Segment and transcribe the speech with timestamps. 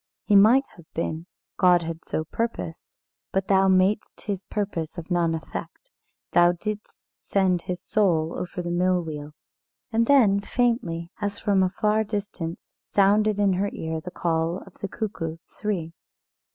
[0.25, 1.27] He might have been,
[1.59, 2.97] God had so purposed;
[3.31, 5.91] but thou madest His purpose of none effect.
[6.31, 9.33] Thou didst send his soul over the mill wheel."
[9.91, 14.73] And then faintly, as from a far distance, sounded in her ear the call of
[14.79, 15.93] the cuckoo three.